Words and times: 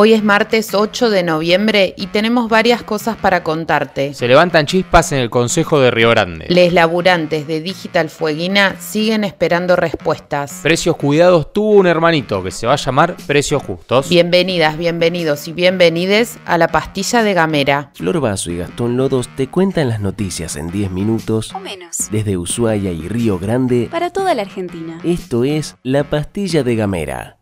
Hoy 0.00 0.12
es 0.12 0.22
martes 0.22 0.74
8 0.74 1.10
de 1.10 1.24
noviembre 1.24 1.92
y 1.96 2.06
tenemos 2.06 2.48
varias 2.48 2.84
cosas 2.84 3.16
para 3.16 3.42
contarte. 3.42 4.14
Se 4.14 4.28
levantan 4.28 4.64
chispas 4.64 5.10
en 5.10 5.18
el 5.18 5.28
Consejo 5.28 5.80
de 5.80 5.90
Río 5.90 6.10
Grande. 6.10 6.46
Les 6.48 6.72
laburantes 6.72 7.48
de 7.48 7.60
Digital 7.60 8.08
Fueguina 8.08 8.76
siguen 8.78 9.24
esperando 9.24 9.74
respuestas. 9.74 10.60
Precios 10.62 10.96
Cuidados 10.96 11.52
tuvo 11.52 11.72
un 11.72 11.88
hermanito 11.88 12.44
que 12.44 12.52
se 12.52 12.68
va 12.68 12.74
a 12.74 12.76
llamar 12.76 13.16
Precios 13.26 13.60
Justos. 13.64 14.08
Bienvenidas, 14.08 14.78
bienvenidos 14.78 15.48
y 15.48 15.52
bienvenides 15.52 16.38
a 16.46 16.58
la 16.58 16.68
pastilla 16.68 17.24
de 17.24 17.34
Gamera. 17.34 17.90
Flor 17.94 18.20
Vaso 18.20 18.52
y 18.52 18.58
Gastón 18.58 18.96
Lodos 18.96 19.28
te 19.34 19.48
cuentan 19.48 19.88
las 19.88 19.98
noticias 19.98 20.54
en 20.54 20.70
10 20.70 20.92
minutos 20.92 21.52
o 21.52 21.58
menos. 21.58 22.08
desde 22.12 22.36
Ushuaia 22.36 22.92
y 22.92 23.08
Río 23.08 23.40
Grande. 23.40 23.88
Para 23.90 24.10
toda 24.10 24.32
la 24.36 24.42
Argentina. 24.42 25.00
Esto 25.02 25.42
es 25.42 25.74
La 25.82 26.04
Pastilla 26.04 26.62
de 26.62 26.76
Gamera. 26.76 27.37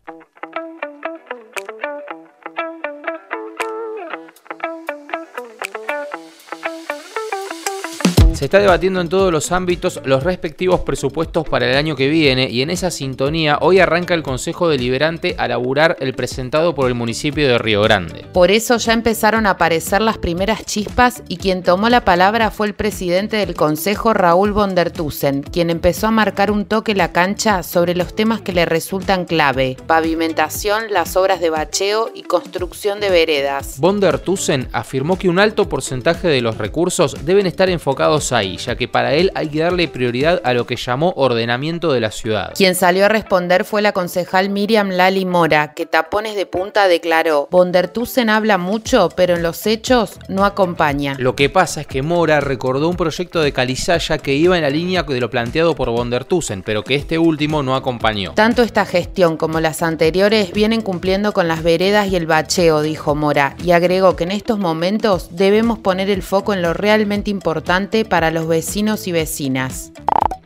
Se 8.36 8.44
está 8.44 8.58
debatiendo 8.58 9.00
en 9.00 9.08
todos 9.08 9.32
los 9.32 9.50
ámbitos 9.50 9.98
los 10.04 10.22
respectivos 10.22 10.80
presupuestos 10.80 11.48
para 11.48 11.70
el 11.70 11.74
año 11.74 11.96
que 11.96 12.10
viene 12.10 12.50
y 12.50 12.60
en 12.60 12.68
esa 12.68 12.90
sintonía 12.90 13.56
hoy 13.62 13.78
arranca 13.78 14.12
el 14.12 14.22
Consejo 14.22 14.68
Deliberante 14.68 15.34
a 15.38 15.48
laburar 15.48 15.96
el 16.00 16.12
presentado 16.12 16.74
por 16.74 16.86
el 16.86 16.94
municipio 16.94 17.48
de 17.48 17.56
Río 17.56 17.80
Grande. 17.80 18.26
Por 18.34 18.50
eso 18.50 18.76
ya 18.76 18.92
empezaron 18.92 19.46
a 19.46 19.52
aparecer 19.52 20.02
las 20.02 20.18
primeras 20.18 20.66
chispas 20.66 21.22
y 21.28 21.38
quien 21.38 21.62
tomó 21.62 21.88
la 21.88 22.04
palabra 22.04 22.50
fue 22.50 22.66
el 22.66 22.74
presidente 22.74 23.38
del 23.38 23.54
Consejo 23.54 24.12
Raúl 24.12 24.52
von 24.52 24.74
der 24.74 24.90
Tussen, 24.90 25.42
quien 25.42 25.70
empezó 25.70 26.08
a 26.08 26.10
marcar 26.10 26.50
un 26.50 26.66
toque 26.66 26.94
la 26.94 27.12
cancha 27.12 27.62
sobre 27.62 27.94
los 27.94 28.14
temas 28.14 28.42
que 28.42 28.52
le 28.52 28.66
resultan 28.66 29.24
clave, 29.24 29.78
pavimentación, 29.86 30.92
las 30.92 31.16
obras 31.16 31.40
de 31.40 31.48
bacheo 31.48 32.10
y 32.14 32.24
construcción 32.24 33.00
de 33.00 33.08
veredas. 33.08 33.80
Von 33.80 33.98
der 33.98 34.18
Tussen 34.18 34.68
afirmó 34.72 35.18
que 35.18 35.30
un 35.30 35.38
alto 35.38 35.70
porcentaje 35.70 36.28
de 36.28 36.42
los 36.42 36.58
recursos 36.58 37.16
deben 37.24 37.46
estar 37.46 37.70
enfocados 37.70 38.25
ahí, 38.32 38.56
ya 38.56 38.76
que 38.76 38.88
para 38.88 39.14
él 39.14 39.30
hay 39.34 39.48
que 39.48 39.60
darle 39.60 39.88
prioridad 39.88 40.40
a 40.44 40.54
lo 40.54 40.66
que 40.66 40.76
llamó 40.76 41.12
ordenamiento 41.16 41.92
de 41.92 42.00
la 42.00 42.10
ciudad. 42.10 42.52
Quien 42.54 42.74
salió 42.74 43.06
a 43.06 43.08
responder 43.08 43.64
fue 43.64 43.82
la 43.82 43.92
concejal 43.92 44.50
Miriam 44.50 44.90
Lali 44.90 45.24
Mora, 45.24 45.74
que 45.74 45.86
tapones 45.86 46.36
de 46.36 46.46
punta 46.46 46.88
declaró, 46.88 47.48
Bondertusen 47.50 48.30
habla 48.30 48.58
mucho, 48.58 49.08
pero 49.14 49.36
en 49.36 49.42
los 49.42 49.66
hechos 49.66 50.18
no 50.28 50.44
acompaña. 50.44 51.16
Lo 51.18 51.36
que 51.36 51.50
pasa 51.50 51.82
es 51.82 51.86
que 51.86 52.02
Mora 52.02 52.40
recordó 52.40 52.88
un 52.88 52.96
proyecto 52.96 53.40
de 53.40 53.52
Calizaya 53.52 54.18
que 54.18 54.34
iba 54.34 54.56
en 54.56 54.62
la 54.62 54.70
línea 54.70 55.02
de 55.02 55.20
lo 55.20 55.30
planteado 55.30 55.74
por 55.74 55.90
Bondertusen, 55.90 56.62
pero 56.62 56.82
que 56.82 56.94
este 56.94 57.18
último 57.18 57.62
no 57.62 57.74
acompañó. 57.74 58.32
Tanto 58.34 58.62
esta 58.62 58.86
gestión 58.86 59.36
como 59.36 59.60
las 59.60 59.82
anteriores 59.82 60.52
vienen 60.52 60.82
cumpliendo 60.82 61.32
con 61.32 61.48
las 61.48 61.62
veredas 61.62 62.08
y 62.08 62.16
el 62.16 62.26
bacheo, 62.26 62.82
dijo 62.82 63.14
Mora, 63.14 63.56
y 63.62 63.72
agregó 63.72 64.16
que 64.16 64.24
en 64.24 64.32
estos 64.32 64.58
momentos 64.58 65.28
debemos 65.30 65.78
poner 65.78 66.10
el 66.10 66.22
foco 66.22 66.54
en 66.54 66.62
lo 66.62 66.72
realmente 66.72 67.30
importante 67.30 68.04
para 68.04 68.15
para 68.16 68.30
los 68.30 68.48
vecinos 68.48 69.06
y 69.08 69.12
vecinas. 69.12 69.92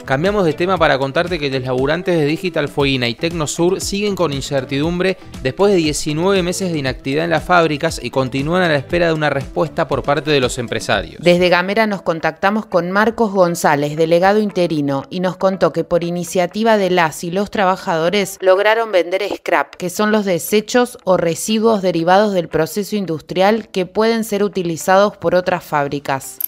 Cambiamos 0.05 0.45
de 0.45 0.55
tema 0.55 0.77
para 0.77 0.99
contarte 0.99 1.39
que 1.39 1.51
los 1.51 1.63
laburantes 1.63 2.19
de 2.19 2.25
Digital 2.25 2.69
Fueguina 2.69 3.07
y 3.07 3.15
Tecnosur 3.15 3.81
siguen 3.81 4.17
con 4.17 4.33
incertidumbre 4.33 5.17
después 5.45 5.73
de 5.73 5.79
19 5.79 6.43
meses 6.43 6.73
de 6.73 6.79
inactividad 6.81 7.23
en 7.23 7.31
las 7.31 7.45
fábricas 7.45 8.01
y 8.03 8.11
continúan 8.11 8.65
a 8.65 8.69
la 8.69 8.75
espera 8.75 9.07
de 9.07 9.12
una 9.12 9.31
respuesta 9.31 9.87
por 9.87 10.03
parte 10.03 10.33
de 10.33 10.41
los 10.41 10.59
empresarios. 10.59 11.23
Desde 11.23 11.49
Gamera 11.49 11.87
nos 11.87 12.03
contactamos 12.03 12.67
con 12.67 12.91
Marcos 12.91 13.31
González, 13.31 13.97
delegado 13.97 14.41
interino, 14.41 15.05
y 15.09 15.21
nos 15.21 15.37
contó 15.37 15.73
que 15.73 15.84
por 15.84 16.03
iniciativa 16.03 16.77
de 16.77 16.91
las 16.91 17.23
y 17.23 17.31
los 17.31 17.53
trabajadores 17.53 18.37
lograron 18.41 18.91
vender 18.91 19.23
scrap, 19.33 19.77
que 19.77 19.91
son 19.91 20.11
los 20.11 20.25
desechos 20.25 20.99
o 21.05 21.17
residuos 21.19 21.83
derivados 21.83 22.33
del 22.33 22.49
proceso 22.49 22.97
industrial 22.97 23.69
que 23.69 23.87
pueden 23.87 24.25
ser 24.25 24.43
utilizados 24.43 25.17
por 25.17 25.37
otras 25.37 25.62
fábricas. 25.62 26.41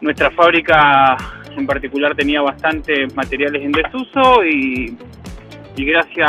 Nuestra 0.00 0.30
fábrica 0.30 1.16
en 1.56 1.66
particular 1.66 2.14
tenía 2.14 2.40
bastantes 2.40 3.14
materiales 3.14 3.62
en 3.62 3.72
desuso 3.72 4.44
y, 4.44 4.96
gracias 5.76 6.28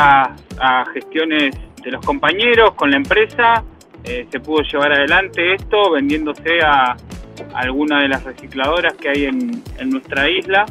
a 0.60 0.84
gestiones 0.94 1.56
de 1.82 1.90
los 1.90 2.04
compañeros 2.06 2.74
con 2.74 2.90
la 2.90 2.98
empresa 2.98 3.64
eh, 4.04 4.26
se 4.30 4.40
pudo 4.40 4.62
llevar 4.62 4.92
adelante 4.92 5.54
esto 5.54 5.90
vendiéndose 5.90 6.60
a, 6.62 6.96
alguna 7.54 8.02
de 8.02 8.08
las 8.08 8.22
recicladoras 8.24 8.94
que 8.94 9.08
hay 9.08 9.24
en, 9.24 9.62
nuestra 9.90 10.28
isla. 10.28 10.66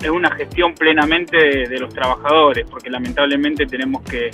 Es 0.00 0.10
una 0.10 0.30
gestión 0.32 0.74
plenamente 0.74 1.36
de, 1.68 1.78
los 1.78 1.92
trabajadores 1.92 2.66
porque 2.70 2.90
lamentablemente 2.90 3.66
tenemos 3.66 4.02
que, 4.02 4.30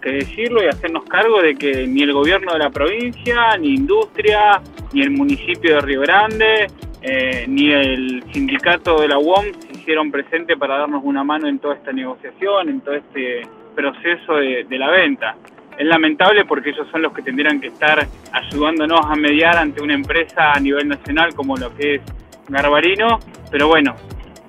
que 0.00 0.10
decirlo 0.10 0.62
y 0.62 0.66
hacernos 0.66 1.04
cargo 1.04 1.42
de 1.42 1.54
que 1.54 1.86
ni 1.86 2.02
el 2.02 2.12
gobierno 2.12 2.52
de 2.52 2.58
la 2.58 2.70
provincia, 2.70 3.56
ni 3.58 3.74
industria, 3.74 4.60
ni 4.92 5.02
el 5.02 5.10
municipio 5.10 5.76
de 5.76 5.80
Río 5.80 6.00
Grande, 6.02 6.66
eh, 7.06 7.44
ni 7.46 7.70
el 7.70 8.24
sindicato 8.32 8.98
de 8.98 9.08
la 9.08 9.18
UOM 9.18 9.44
se 9.60 9.72
hicieron 9.72 10.10
presentes 10.10 10.56
para 10.56 10.78
darnos 10.78 11.02
una 11.04 11.22
mano 11.22 11.46
en 11.48 11.58
toda 11.58 11.74
esta 11.74 11.92
negociación, 11.92 12.70
en 12.70 12.80
todo 12.80 12.94
este 12.94 13.42
proceso 13.74 14.36
de, 14.36 14.64
de 14.64 14.78
la 14.78 14.90
venta. 14.90 15.36
Es 15.76 15.86
lamentable 15.86 16.46
porque 16.46 16.70
ellos 16.70 16.86
son 16.90 17.02
los 17.02 17.12
que 17.12 17.20
tendrían 17.20 17.60
que 17.60 17.66
estar 17.66 18.06
ayudándonos 18.32 19.00
a 19.04 19.14
mediar 19.16 19.58
ante 19.58 19.82
una 19.82 19.92
empresa 19.92 20.52
a 20.52 20.60
nivel 20.60 20.88
nacional 20.88 21.34
como 21.34 21.58
lo 21.58 21.74
que 21.76 21.96
es 21.96 22.02
Garbarino, 22.48 23.20
pero 23.50 23.68
bueno, 23.68 23.94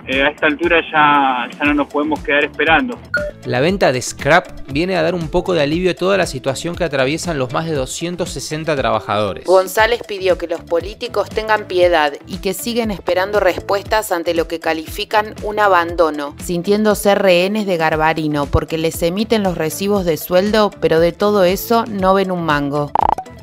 eh, 0.08 0.24
a 0.24 0.30
esta 0.30 0.48
altura 0.48 0.82
ya, 0.92 1.50
ya 1.58 1.66
no 1.66 1.74
nos 1.74 1.88
podemos 1.88 2.22
quedar 2.24 2.44
esperando. 2.44 2.98
La 3.46 3.60
venta 3.60 3.92
de 3.92 4.02
scrap 4.02 4.48
viene 4.68 4.96
a 4.96 5.04
dar 5.04 5.16
un 5.16 5.30
poco 5.30 5.54
de 5.54 5.62
alivio 5.62 5.92
a 5.92 5.94
toda 5.94 6.18
la 6.18 6.26
situación 6.26 6.76
que 6.76 6.84
atraviesan 6.84 7.38
los 7.38 7.54
más 7.54 7.66
de 7.66 7.74
260 7.74 8.76
trabajadores. 8.76 9.46
González 9.46 10.02
pidió 10.08 10.38
que 10.38 10.48
los 10.48 10.62
políticos 10.62 11.30
tengan 11.30 11.66
piedad 11.66 12.14
y 12.28 12.38
que 12.38 12.54
siguen 12.54 12.92
esperando 12.92 13.40
respuestas 13.40 14.12
ante 14.12 14.34
lo 14.34 14.48
que 14.48 14.60
califican 14.60 15.36
un 15.44 15.60
abandono, 15.60 16.36
sintiéndose 16.44 17.16
rehenes 17.16 17.66
de 17.66 17.78
Garbarino 17.78 18.46
porque 18.48 18.78
les 18.78 19.02
emiten 19.04 19.44
los 19.44 19.58
recibos 19.58 20.06
de 20.06 20.18
sueldo, 20.18 20.72
pero 20.82 21.00
de 21.00 21.12
todo 21.12 21.44
eso 21.44 21.86
no 21.86 22.14
ven 22.14 22.32
un 22.32 22.46
mango. 22.46 22.92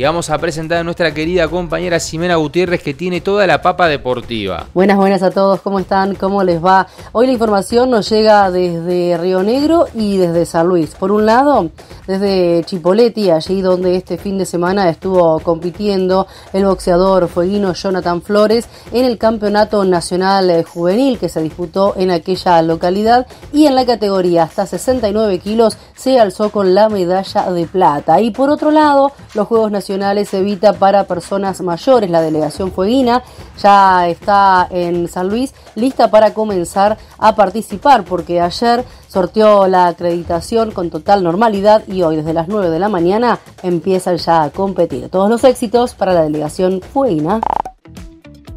y 0.00 0.02
vamos 0.02 0.30
a 0.30 0.38
presentar 0.38 0.78
a 0.78 0.82
nuestra 0.82 1.12
querida 1.12 1.46
compañera 1.46 2.00
Ximena 2.00 2.36
Gutiérrez 2.36 2.82
que 2.82 2.94
tiene 2.94 3.20
toda 3.20 3.46
la 3.46 3.60
papa 3.60 3.86
deportiva. 3.86 4.64
Buenas, 4.72 4.96
buenas 4.96 5.22
a 5.22 5.30
todos, 5.30 5.60
¿cómo 5.60 5.78
están? 5.78 6.14
¿Cómo 6.14 6.42
les 6.42 6.64
va? 6.64 6.86
Hoy 7.12 7.26
la 7.26 7.34
información 7.34 7.90
nos 7.90 8.08
llega 8.08 8.50
desde 8.50 9.18
Río 9.18 9.42
Negro 9.42 9.88
y 9.94 10.16
desde 10.16 10.46
San 10.46 10.68
Luis. 10.68 10.94
Por 10.94 11.12
un 11.12 11.26
lado, 11.26 11.68
desde 12.06 12.64
Chipoleti, 12.64 13.30
allí 13.30 13.60
donde 13.60 13.94
este 13.94 14.16
fin 14.16 14.38
de 14.38 14.46
semana 14.46 14.88
estuvo 14.88 15.38
compitiendo 15.40 16.26
el 16.54 16.64
boxeador 16.64 17.28
fueguino 17.28 17.74
Jonathan 17.74 18.22
Flores 18.22 18.70
en 18.92 19.04
el 19.04 19.18
Campeonato 19.18 19.84
Nacional 19.84 20.64
Juvenil 20.64 21.18
que 21.18 21.28
se 21.28 21.42
disputó 21.42 21.92
en 21.98 22.10
aquella 22.10 22.62
localidad 22.62 23.26
y 23.52 23.66
en 23.66 23.74
la 23.74 23.84
categoría 23.84 24.44
hasta 24.44 24.64
69 24.64 25.40
kilos 25.40 25.76
se 25.94 26.18
alzó 26.18 26.48
con 26.48 26.74
la 26.74 26.88
medalla 26.88 27.50
de 27.52 27.66
plata. 27.66 28.18
Y 28.22 28.30
por 28.30 28.48
otro 28.48 28.70
lado, 28.70 29.12
los 29.34 29.46
Juegos 29.46 29.70
Nacionales 29.70 29.89
nacionales 29.90 30.32
Evita 30.34 30.72
para 30.72 31.02
personas 31.02 31.60
mayores. 31.62 32.08
La 32.10 32.22
delegación 32.22 32.70
Fueguina 32.70 33.24
ya 33.60 34.06
está 34.06 34.68
en 34.70 35.08
San 35.08 35.28
Luis 35.28 35.52
lista 35.74 36.12
para 36.12 36.32
comenzar 36.32 36.96
a 37.18 37.34
participar 37.34 38.04
porque 38.04 38.40
ayer 38.40 38.84
sorteó 39.08 39.66
la 39.66 39.88
acreditación 39.88 40.70
con 40.70 40.90
total 40.90 41.24
normalidad 41.24 41.82
y 41.88 42.02
hoy 42.02 42.16
desde 42.16 42.32
las 42.32 42.46
9 42.46 42.70
de 42.70 42.78
la 42.78 42.88
mañana 42.88 43.40
empiezan 43.64 44.16
ya 44.18 44.44
a 44.44 44.50
competir. 44.50 45.08
Todos 45.08 45.28
los 45.28 45.42
éxitos 45.42 45.94
para 45.94 46.14
la 46.14 46.22
delegación 46.22 46.80
Fueguina. 46.80 47.40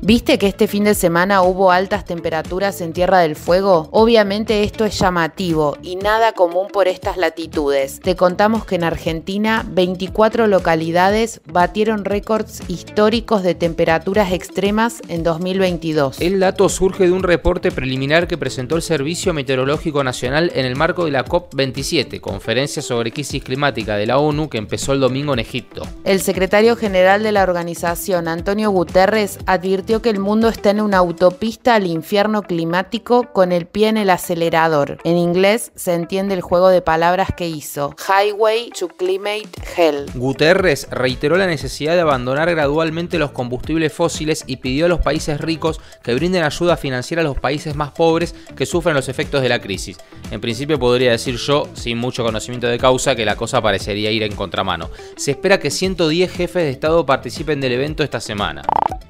¿Viste 0.05 0.37
que 0.37 0.47
este 0.47 0.67
fin 0.67 0.83
de 0.83 0.95
semana 0.95 1.43
hubo 1.43 1.71
altas 1.71 2.03
temperaturas 2.03 2.81
en 2.81 2.91
Tierra 2.91 3.19
del 3.19 3.37
Fuego? 3.37 3.87
Obviamente 3.91 4.63
esto 4.63 4.83
es 4.83 4.99
llamativo 4.99 5.77
y 5.81 5.95
nada 5.95 6.33
común 6.33 6.67
por 6.67 6.89
estas 6.89 7.15
latitudes. 7.15 8.01
Te 8.01 8.17
contamos 8.17 8.65
que 8.65 8.75
en 8.75 8.83
Argentina 8.83 9.65
24 9.65 10.47
localidades 10.47 11.39
batieron 11.45 12.03
récords 12.03 12.63
históricos 12.67 13.43
de 13.43 13.55
temperaturas 13.55 14.33
extremas 14.33 15.01
en 15.07 15.23
2022. 15.23 16.19
El 16.19 16.41
dato 16.41 16.67
surge 16.67 17.05
de 17.05 17.13
un 17.13 17.23
reporte 17.23 17.71
preliminar 17.71 18.27
que 18.27 18.37
presentó 18.37 18.75
el 18.75 18.81
Servicio 18.81 19.33
Meteorológico 19.33 20.03
Nacional 20.03 20.51
en 20.53 20.65
el 20.65 20.75
marco 20.75 21.05
de 21.05 21.11
la 21.11 21.23
COP27, 21.23 22.19
conferencia 22.19 22.81
sobre 22.81 23.13
crisis 23.13 23.41
climática 23.41 23.95
de 23.95 24.07
la 24.07 24.17
ONU 24.17 24.49
que 24.49 24.57
empezó 24.57 24.91
el 24.91 24.99
domingo 24.99 25.31
en 25.31 25.39
Egipto. 25.39 25.87
El 26.03 26.19
secretario 26.19 26.75
general 26.75 27.23
de 27.23 27.31
la 27.31 27.43
organización, 27.43 28.27
Antonio 28.27 28.69
Guterres, 28.69 29.39
advirtió 29.45 29.92
que 30.01 30.09
el 30.09 30.19
mundo 30.19 30.49
está 30.49 30.71
en 30.71 30.81
una 30.81 30.97
autopista 30.97 31.75
al 31.75 31.85
infierno 31.85 32.41
climático 32.41 33.31
con 33.33 33.51
el 33.51 33.65
pie 33.65 33.89
en 33.89 33.97
el 33.97 34.09
acelerador. 34.09 34.97
En 35.03 35.17
inglés 35.17 35.71
se 35.75 35.93
entiende 35.93 36.33
el 36.33 36.41
juego 36.41 36.69
de 36.69 36.81
palabras 36.81 37.29
que 37.35 37.47
hizo, 37.47 37.95
Highway 38.07 38.71
to 38.77 38.87
Climate 38.87 39.49
Hell. 39.75 40.05
Guterres 40.15 40.87
reiteró 40.89 41.37
la 41.37 41.47
necesidad 41.47 41.93
de 41.93 42.01
abandonar 42.01 42.49
gradualmente 42.49 43.19
los 43.19 43.31
combustibles 43.31 43.93
fósiles 43.93 44.43
y 44.47 44.57
pidió 44.57 44.85
a 44.85 44.89
los 44.89 45.01
países 45.01 45.39
ricos 45.39 45.79
que 46.03 46.15
brinden 46.15 46.43
ayuda 46.43 46.77
financiera 46.77 47.21
a 47.21 47.25
los 47.25 47.39
países 47.39 47.75
más 47.75 47.91
pobres 47.91 48.35
que 48.55 48.65
sufren 48.65 48.95
los 48.95 49.09
efectos 49.09 49.41
de 49.41 49.49
la 49.49 49.59
crisis. 49.59 49.97
En 50.31 50.41
principio 50.41 50.79
podría 50.79 51.11
decir 51.11 51.35
yo, 51.37 51.67
sin 51.73 51.97
mucho 51.97 52.23
conocimiento 52.23 52.67
de 52.67 52.77
causa, 52.77 53.15
que 53.15 53.25
la 53.25 53.35
cosa 53.35 53.61
parecería 53.61 54.11
ir 54.11 54.23
en 54.23 54.35
contramano. 54.35 54.89
Se 55.15 55.31
espera 55.31 55.59
que 55.59 55.69
110 55.69 56.31
jefes 56.31 56.63
de 56.63 56.69
Estado 56.71 57.05
participen 57.05 57.61
del 57.61 57.73
evento 57.73 58.03
esta 58.03 58.19
semana. 58.19 58.63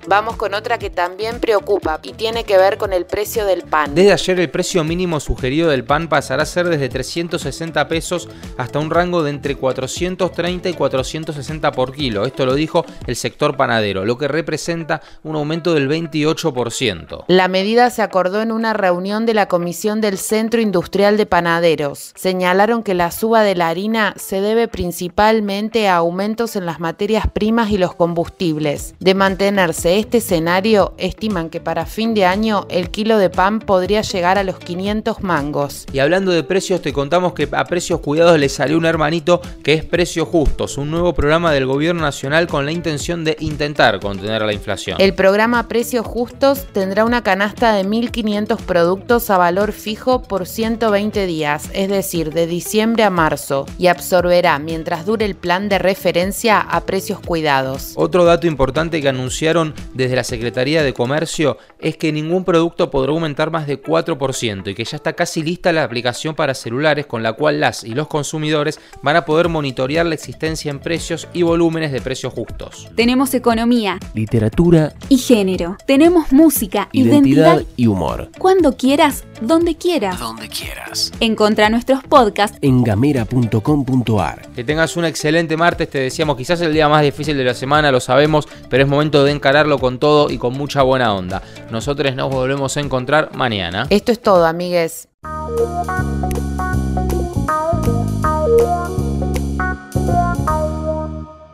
Vamos 0.08 0.36
con 0.36 0.54
otra 0.54 0.73
que 0.78 0.90
también 0.90 1.40
preocupa 1.40 2.00
y 2.04 2.14
tiene 2.14 2.44
que 2.44 2.58
ver 2.58 2.78
con 2.78 2.94
el 2.94 3.06
precio 3.06 3.46
del 3.46 3.64
pan. 3.64 3.96
Desde 3.96 4.14
ayer 4.14 4.40
el 4.40 4.50
precio 4.50 4.84
mínimo 4.84 5.20
sugerido 5.20 5.70
del 5.70 5.84
pan 5.84 6.10
pasará 6.10 6.44
a 6.44 6.46
ser 6.46 6.68
desde 6.70 6.90
360 6.90 7.88
pesos 7.88 8.30
hasta 8.58 8.80
un 8.80 8.90
rango 8.90 9.24
de 9.24 9.30
entre 9.30 9.56
430 9.56 10.70
y 10.70 10.74
460 10.74 11.72
por 11.72 11.94
kilo. 11.94 12.26
Esto 12.26 12.46
lo 12.46 12.56
dijo 12.56 12.86
el 13.08 13.16
sector 13.16 13.58
panadero, 13.58 14.06
lo 14.06 14.18
que 14.18 14.28
representa 14.28 15.02
un 15.24 15.36
aumento 15.36 15.74
del 15.74 15.90
28%. 15.90 17.26
La 17.28 17.48
medida 17.48 17.90
se 17.90 18.02
acordó 18.02 18.42
en 18.42 18.52
una 18.52 18.74
reunión 18.74 19.26
de 19.26 19.34
la 19.34 19.48
Comisión 19.48 20.02
del 20.02 20.18
Centro 20.18 20.62
Industrial 20.62 21.18
de 21.18 21.26
Panaderos. 21.26 22.14
Señalaron 22.16 22.84
que 22.84 22.94
la 22.94 23.12
suba 23.12 23.44
de 23.44 23.56
la 23.56 23.70
harina 23.70 24.14
se 24.18 24.42
debe 24.42 24.68
principalmente 24.68 25.88
a 25.88 25.98
aumentos 25.98 26.56
en 26.56 26.66
las 26.66 26.80
materias 26.80 27.28
primas 27.32 27.70
y 27.72 27.78
los 27.78 27.96
combustibles. 27.96 28.96
De 29.00 29.14
mantenerse 29.14 30.00
este 30.00 30.18
escenario, 30.18 30.63
estiman 30.98 31.50
que 31.50 31.60
para 31.60 31.86
fin 31.86 32.14
de 32.14 32.26
año 32.26 32.66
el 32.70 32.90
kilo 32.90 33.18
de 33.18 33.30
pan 33.30 33.60
podría 33.60 34.02
llegar 34.02 34.38
a 34.38 34.44
los 34.44 34.58
500 34.60 35.22
mangos. 35.22 35.86
Y 35.92 36.00
hablando 36.00 36.32
de 36.32 36.44
precios, 36.44 36.82
te 36.82 36.94
contamos 36.94 37.34
que 37.34 37.50
a 37.52 37.66
Precios 37.66 38.00
Cuidados 38.00 38.40
le 38.40 38.48
salió 38.48 38.78
un 38.78 38.86
hermanito 38.86 39.42
que 39.64 39.74
es 39.74 39.84
Precios 39.84 40.28
Justos, 40.28 40.78
un 40.78 40.90
nuevo 40.90 41.14
programa 41.14 41.52
del 41.52 41.66
gobierno 41.66 42.02
nacional 42.02 42.48
con 42.48 42.66
la 42.66 42.72
intención 42.72 43.24
de 43.24 43.36
intentar 43.40 44.00
contener 44.00 44.42
la 44.44 44.54
inflación. 44.54 44.98
El 45.00 45.14
programa 45.14 45.68
Precios 45.68 46.06
Justos 46.06 46.66
tendrá 46.72 47.04
una 47.04 47.24
canasta 47.24 47.74
de 47.74 47.84
1.500 47.84 48.58
productos 48.58 49.30
a 49.30 49.38
valor 49.38 49.74
fijo 49.74 50.22
por 50.22 50.48
120 50.48 51.26
días, 51.26 51.70
es 51.74 51.90
decir, 51.90 52.34
de 52.34 52.48
diciembre 52.48 53.04
a 53.04 53.10
marzo, 53.10 53.66
y 53.78 53.88
absorberá 53.88 54.60
mientras 54.60 55.06
dure 55.06 55.26
el 55.26 55.36
plan 55.36 55.68
de 55.68 55.80
referencia 55.80 56.60
a 56.60 56.86
precios 56.86 57.20
cuidados. 57.20 57.94
Otro 57.96 58.24
dato 58.24 58.48
importante 58.48 59.02
que 59.02 59.10
anunciaron 59.10 59.74
desde 59.94 60.16
la 60.16 60.24
Secretaría 60.54 60.84
de 60.84 60.94
Comercio 60.94 61.58
es 61.80 61.98
que 61.98 62.12
ningún 62.12 62.44
producto 62.44 62.92
podrá 62.92 63.12
aumentar 63.12 63.50
más 63.50 63.66
de 63.66 63.82
4% 63.82 64.70
y 64.70 64.76
que 64.76 64.86
ya 64.86 64.98
está 64.98 65.14
casi 65.14 65.42
lista 65.42 65.72
la 65.72 65.84
aplicación 65.84 66.36
para 66.36 66.54
celulares 66.54 67.08
con 67.08 67.24
la 67.24 67.34
cual 67.34 67.60
las 67.60 67.84
y 67.84 67.96
los 67.96 68.08
consumidores 68.08 68.80
van 69.02 69.16
a 69.16 69.26
poder 69.26 69.50
monitorear 69.50 70.06
la 70.06 70.14
existencia 70.14 70.70
en 70.70 70.78
precios 70.78 71.28
y 71.34 71.42
volúmenes 71.42 71.92
de 71.92 72.02
precios 72.02 72.34
justos. 72.34 72.88
Tenemos 72.96 73.34
economía 73.34 73.98
Literatura, 74.14 74.94
y 75.10 75.18
género. 75.18 75.76
Tenemos 75.88 76.32
música, 76.32 76.88
identidad 76.92 77.56
identidad, 77.56 77.74
y 77.76 77.88
humor. 77.88 78.30
cuando 78.38 78.78
quieras, 78.78 79.24
donde 79.42 79.76
quieras. 79.76 80.20
Donde 80.20 80.50
quieras. 80.50 81.12
Encontra 81.20 81.72
nuestros 81.72 82.04
podcasts 82.04 82.60
En 82.62 82.84
gamera.com.ar. 82.84 84.50
Que 84.54 84.64
tengas 84.64 84.96
un 84.98 85.06
excelente 85.06 85.58
martes, 85.58 85.90
te 85.90 85.98
decíamos 85.98 86.38
quizás 86.38 86.62
el 86.62 86.74
día 86.74 86.88
más 86.88 87.02
difícil 87.02 87.36
de 87.36 87.44
la 87.44 87.56
semana, 87.56 87.92
lo 87.92 88.00
sabemos, 88.00 88.48
pero 88.70 88.84
es 88.84 88.90
momento 88.90 89.24
de 89.24 89.32
encararlo 89.32 89.80
con 89.80 89.98
todo 89.98 90.30
y 90.30 90.43
con 90.44 90.58
mucha 90.58 90.82
buena 90.82 91.16
onda. 91.16 91.42
Nosotros 91.72 92.14
nos 92.16 92.30
volvemos 92.30 92.76
a 92.76 92.82
encontrar 92.82 93.34
mañana. 93.34 93.88
Esto 93.90 94.12
es 94.12 94.22
todo, 94.22 94.46
amigues. 94.46 95.08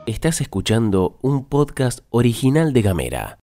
Estás 0.08 0.42
escuchando 0.42 1.20
un 1.22 1.46
podcast 1.46 2.00
original 2.10 2.74
de 2.74 2.82
Gamera. 2.82 3.36